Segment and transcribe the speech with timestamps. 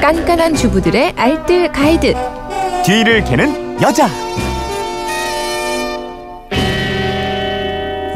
[0.00, 2.14] 깐깐한 주부들의 알뜰 가이드.
[2.84, 4.08] 뒤를 캐는 여자.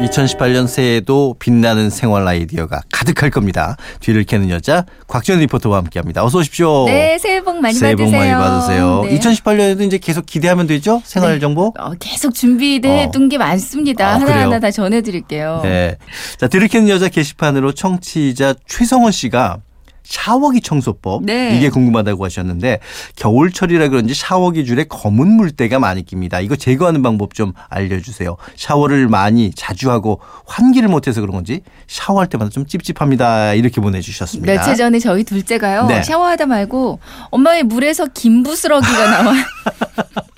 [0.03, 3.77] 2018년 새해에도 빛나는 생활 아이디어가 가득할 겁니다.
[4.01, 6.23] 뒤를 캐는 여자 곽지연 리포터와 함께합니다.
[6.25, 6.85] 어서 오십시오.
[6.85, 8.11] 네, 새해 복 많이 새해 받으세요.
[8.11, 9.03] 복 많이 받으세요.
[9.05, 9.17] 네.
[9.19, 11.01] 2018년에도 이제 계속 기대하면 되죠?
[11.05, 11.39] 생활 네.
[11.39, 11.73] 정보.
[11.79, 14.07] 어, 계속 준비된 게 많습니다.
[14.07, 14.59] 아, 하나하나 그래요?
[14.59, 15.61] 다 전해드릴게요.
[15.63, 15.97] 네.
[16.37, 19.59] 자, 뒤를 캐는 여자 게시판으로 청취자 최성원 씨가
[20.03, 21.55] 샤워기 청소법 네.
[21.57, 22.79] 이게 궁금하다고 하셨는데
[23.15, 26.39] 겨울철이라 그런지 샤워기 줄에 검은 물때가 많이 낍니다.
[26.39, 28.35] 이거 제거하는 방법 좀 알려주세요.
[28.55, 33.53] 샤워를 많이 자주 하고 환기를 못해서 그런 건지 샤워할 때마다 좀 찝찝합니다.
[33.53, 34.51] 이렇게 보내주셨습니다.
[34.51, 36.03] 며칠 전에 저희 둘째가요 네.
[36.03, 36.99] 샤워하다 말고
[37.31, 39.33] 엄마의 물에서 김 부스러기가 나와.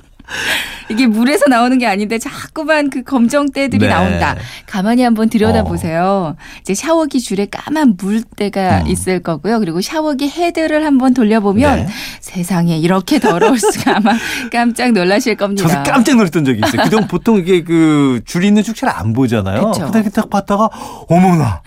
[0.96, 3.88] 이게 물에서 나오는 게 아닌데 자꾸만 그 검정때들이 네.
[3.88, 4.36] 나온다.
[4.66, 6.36] 가만히 한번 들여다보세요.
[6.62, 8.88] 이제 샤워기 줄에 까만 물때가 음.
[8.88, 9.60] 있을 거고요.
[9.60, 11.88] 그리고 샤워기 헤드를 한번 돌려보면 네.
[12.22, 14.14] 세상에 이렇게 더러울 수가 아마
[14.52, 15.68] 깜짝 놀라실 겁니다.
[15.68, 16.82] 저도 깜짝 놀랐던 적이 있어요.
[16.86, 19.74] 그동안 보통 이게 그 줄이 있는 축제를 안 보잖아요.
[19.78, 20.70] 이렇게 딱 봤다가
[21.10, 21.62] 어머나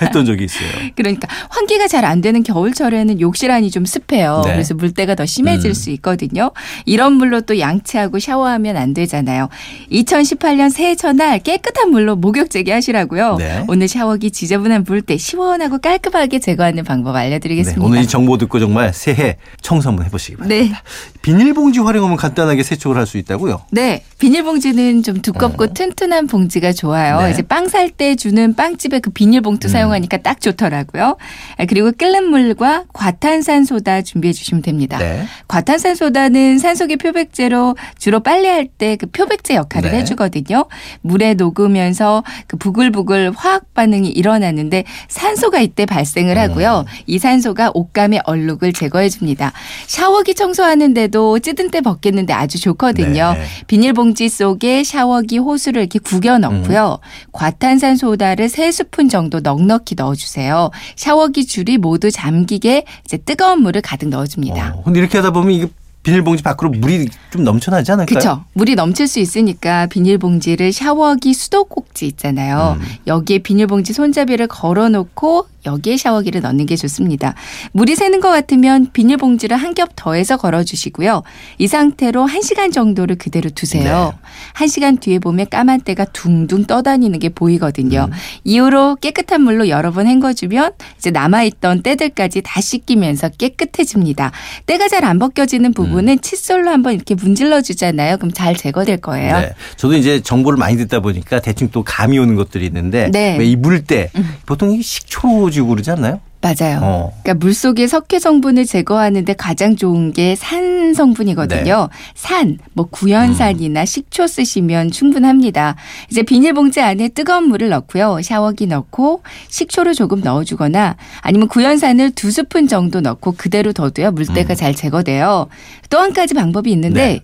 [0.00, 0.68] 했던 적이 있어요.
[0.94, 4.42] 그러니까 환기가 잘 안 되는 겨울철에는 욕실 안이 좀 습해요.
[4.44, 4.52] 네.
[4.52, 5.74] 그래서 물때가 더 심해질 음.
[5.74, 6.50] 수 있거든요.
[6.84, 9.48] 이런 물로 또 양치하고 샤워하면 안 되잖아요.
[9.90, 13.36] 2018년 새해 첫날 깨끗한 물로 목욕 제기 하시라고요.
[13.36, 13.64] 네.
[13.68, 17.84] 오늘 샤워기 지저분한 물 때 시원하고 깔끔하게 제거하는 방법 네, 알려드리겠습니다.
[17.84, 20.82] 오늘 이 정보 듣고 정말 새해 청소 한번 해보시기 바랍니다.
[20.82, 21.20] 네.
[21.20, 23.66] 비닐봉지 활용하면 간단하게 세척을 할 수 있다고요?
[23.70, 24.02] 네.
[24.18, 27.20] 비닐봉지는 좀 두껍고 튼튼한 봉지가 좋아요.
[27.20, 27.32] 네.
[27.32, 29.70] 이제 빵 살 때 주는 빵집에 그 비닐봉투 음.
[29.70, 31.18] 사용하니까 딱 좋더라고요.
[31.58, 34.96] 아, 그리고 끓는 물과 과탄산소다 준비해 주시면 됩니다.
[34.98, 35.26] 네.
[35.48, 39.98] 과탄산소다는 산소계 표백제로 주로 빨래 할 때 그 표백제 역할을 네.
[39.98, 40.66] 해주거든요.
[41.02, 46.84] 물에 녹으면서 그 부글부글 화학 반응이 일어나는데 산소가 이때 발생을 하고요.
[46.86, 46.92] 음.
[47.06, 49.52] 이 산소가 옷감의 얼룩을 제거해 줍니다.
[49.86, 53.34] 샤워기 청소하는데도 찌든 때 벗겠는데 아주 좋거든요.
[53.34, 53.44] 네.
[53.66, 56.98] 비닐봉지 속에 샤워기 호스를 이렇게 구겨 넣고요.
[57.02, 57.28] 음.
[57.32, 60.70] 과탄산 소다를 세 스푼 정도 넉넉히 넣어주세요.
[60.96, 64.74] 샤워기 줄이 모두 잠기게 이제 뜨거운 물을 가득 넣어줍니다.
[64.76, 65.66] 어, 근데 이렇게 하다 보면 이게
[66.04, 68.06] 비닐봉지 밖으로 물이 좀 넘쳐나지 않을까요?
[68.06, 68.44] 그렇죠.
[68.52, 72.76] 물이 넘칠 수 있으니까 비닐봉지를 샤워기 수도꼭지 있잖아요.
[72.78, 72.86] 음.
[73.06, 77.34] 여기에 비닐봉지 손잡이를 걸어놓고 여기에 샤워기를 넣는 게 좋습니다.
[77.72, 81.24] 물이 새는 것 같으면 비닐봉지를 한 겹 더해서 걸어주시고요.
[81.58, 83.82] 이 상태로 1시간 정도를 그대로 두세요.
[84.14, 84.28] 네.
[84.52, 88.08] 한 1시간 뒤에 보면 까만 때가 둥둥 떠다니는 게 보이거든요.
[88.08, 88.16] 음.
[88.44, 94.30] 이후로 깨끗한 물로 여러 번 헹궈주면 이제 남아있던 때들까지 다 씻기면서 깨끗해집니다.
[94.66, 98.16] 때가 잘 안 벗겨지는 부분은 칫솔로 한번 이렇게 문질러 주잖아요.
[98.18, 99.40] 그럼 잘 제거될 거예요.
[99.40, 99.50] 네.
[99.76, 103.36] 저도 이제 정보를 많이 듣다 보니까 대충 또 감이 오는 것들이 있는데 네.
[103.36, 104.10] 왜이 물때
[104.46, 106.20] 보통 이게 식초 로 지고 그러지 않나요?
[106.40, 106.80] 맞아요.
[106.82, 107.12] 어.
[107.22, 111.88] 그러니까 물 속의 석회 성분을 제거하는데 가장 좋은 게 산 성분이거든요.
[111.90, 111.98] 네.
[112.14, 113.86] 산, 뭐 구연산이나 음.
[113.86, 115.76] 식초 쓰시면 충분합니다.
[116.10, 118.20] 이제 비닐봉지 안에 뜨거운 물을 넣고요.
[118.22, 124.10] 샤워기 넣고 식초를 조금 넣어주거나 아니면 구연산을 두 스푼 정도 넣고 그대로 둬도요.
[124.12, 124.56] 물때가 음.
[124.56, 125.48] 잘 제거돼요.
[125.88, 127.20] 또 한 가지 방법이 있는데 네.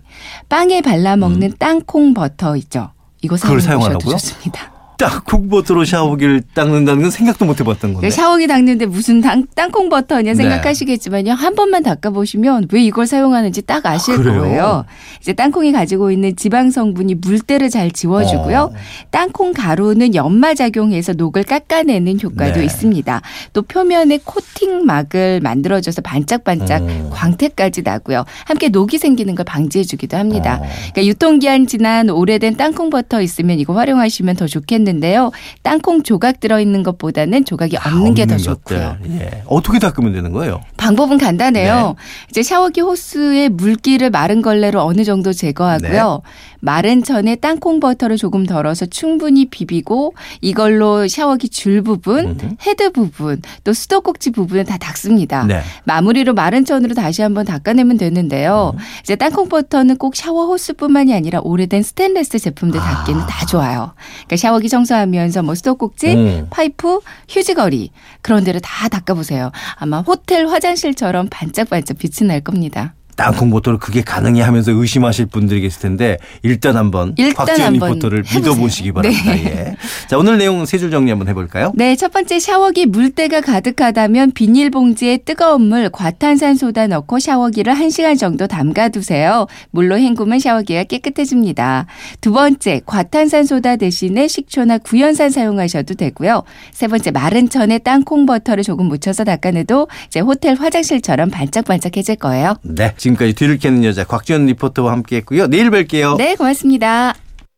[0.49, 2.91] 빵에 발라 먹는 땅콩 버터 있죠.
[3.21, 3.99] 이거 사용하셔도?
[3.99, 4.70] 좋습니다.
[5.01, 8.07] 딱 콩버터로 샤워기를 닦는다는 건 생각도 못 해봤던 건데.
[8.07, 10.35] 그 샤워기 닦는데 무슨 땅, 땅콩 버터냐 네.
[10.35, 11.33] 생각하시겠지만요.
[11.33, 14.23] 한 번만 닦아보시면 왜 이걸 사용하는지 딱 아실 아?
[14.23, 14.85] 거예요.
[15.19, 18.59] 이제 땅콩이 가지고 있는 지방 성분이 물때를 잘 지워주고요.
[18.59, 18.73] 어.
[19.09, 22.65] 땅콩 가루는 연마작용해서 녹을 깎아내는 효과도 네.
[22.65, 23.21] 있습니다.
[23.53, 27.09] 또 표면에 코팅막을 만들어줘서 반짝반짝 음.
[27.11, 28.25] 광택까지 나고요.
[28.45, 30.59] 함께 녹이 생기는 걸 방지해주기도 합니다.
[30.61, 30.67] 어.
[30.93, 35.31] 그러니까 유통기한 지난 오래된 땅콩 버터 있으면 이거 활용하시면 더 좋겠는데 요.
[35.63, 38.97] 땅콩 조각 들어있는 것보다는 조각이 없는 게더 없는 좋고요.
[39.19, 39.43] 예.
[39.45, 40.61] 어떻게 닦으면 되는 거예요?
[40.77, 41.25] 방법은 네.
[41.25, 41.95] 간단해요.
[42.29, 46.21] 이제 샤워기 호스의 물기를 마른 걸레로 어느 정도 제거하고요.
[46.23, 46.31] 네.
[46.61, 52.55] 마른 천에 땅콩 버터를 조금 덜어서 충분히 비비고 이걸로 샤워기 줄 부분, 음흠.
[52.65, 55.45] 헤드 부분, 또 수도꼭지 부분을 다 닦습니다.
[55.45, 55.61] 네.
[55.85, 58.73] 마무리로 마른 천으로 다시 한번 닦아내면 되는데요.
[58.75, 58.79] 음.
[59.01, 62.83] 이제 땅콩 버터는 꼭 샤워 호스뿐만이 아니라 오래된 스테인레스 제품들 아.
[62.83, 63.93] 닦기는 다 좋아요.
[64.27, 66.47] 그러니까 샤워기 청소하면서 뭐 수도꼭지, 음.
[66.49, 67.91] 파이프, 휴지걸이
[68.21, 69.51] 그런 데를 다 닦아보세요.
[69.75, 72.95] 아마 호텔 화장실처럼 반짝반짝 빛이 날 겁니다.
[73.21, 78.23] 땅콩 버터로 그게 가능해 하면서 의심하실 분들이 계실 텐데 일단 한번 일단 곽지연 리포터를.
[78.35, 79.33] 믿어보시기 바랍니다.
[79.33, 79.45] 네.
[79.45, 79.75] 예.
[80.07, 81.71] 자 오늘 내용 세 줄 정리 한번 해볼까요?
[81.75, 89.45] 네, 첫 번째 샤워기 물때가 가득하다면 비닐봉지에 뜨거운 물, 과탄산소다 넣고 샤워기를 1시간 정도 담가두세요.
[89.69, 91.85] 물로 헹구면 샤워기가 깨끗해집니다.
[92.19, 96.43] 두 번째, 과탄산소다 대신에 식초나 구연산 사용하셔도 되고요.
[96.71, 102.55] 세 번째, 마른 천에 땅콩 버터를 조금 묻혀서 닦아내도 이제 호텔 화장실처럼 반짝반짝해질 거예요.
[102.63, 105.47] 네 지금까지 뒤를 캐는 여자 곽지연 리포터와 함께했고요.
[105.47, 106.17] 내일 뵐게요.
[106.17, 107.15] 네, 고맙습니다.